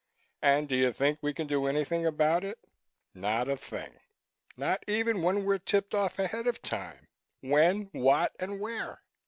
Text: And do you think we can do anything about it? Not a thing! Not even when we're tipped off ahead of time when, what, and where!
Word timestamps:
And 0.41 0.67
do 0.67 0.75
you 0.75 0.91
think 0.91 1.19
we 1.21 1.31
can 1.31 1.45
do 1.45 1.67
anything 1.67 2.07
about 2.07 2.43
it? 2.43 2.57
Not 3.13 3.47
a 3.47 3.55
thing! 3.55 3.99
Not 4.57 4.81
even 4.87 5.21
when 5.21 5.45
we're 5.45 5.59
tipped 5.59 5.93
off 5.93 6.17
ahead 6.17 6.47
of 6.47 6.59
time 6.63 7.07
when, 7.41 7.83
what, 7.91 8.35
and 8.39 8.59
where! 8.59 9.03